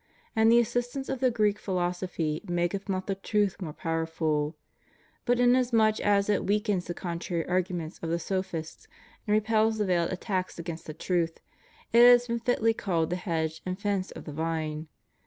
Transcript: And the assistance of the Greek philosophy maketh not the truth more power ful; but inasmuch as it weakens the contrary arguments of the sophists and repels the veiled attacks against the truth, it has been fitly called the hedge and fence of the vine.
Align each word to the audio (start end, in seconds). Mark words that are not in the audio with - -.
And 0.35 0.51
the 0.51 0.57
assistance 0.59 1.09
of 1.09 1.19
the 1.19 1.29
Greek 1.29 1.59
philosophy 1.59 2.41
maketh 2.47 2.89
not 2.89 3.05
the 3.05 3.13
truth 3.13 3.61
more 3.61 3.71
power 3.71 4.07
ful; 4.07 4.57
but 5.25 5.39
inasmuch 5.39 5.99
as 5.99 6.27
it 6.27 6.43
weakens 6.47 6.85
the 6.85 6.95
contrary 6.95 7.47
arguments 7.47 7.99
of 8.01 8.09
the 8.09 8.17
sophists 8.17 8.87
and 9.27 9.33
repels 9.35 9.77
the 9.77 9.85
veiled 9.85 10.11
attacks 10.11 10.57
against 10.57 10.87
the 10.87 10.95
truth, 10.95 11.39
it 11.93 12.01
has 12.01 12.25
been 12.25 12.39
fitly 12.39 12.73
called 12.73 13.11
the 13.11 13.15
hedge 13.15 13.61
and 13.63 13.79
fence 13.79 14.09
of 14.09 14.25
the 14.25 14.33
vine. 14.33 14.87